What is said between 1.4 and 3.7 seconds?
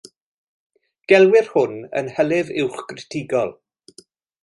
hwn yn hylif uwch gritigol.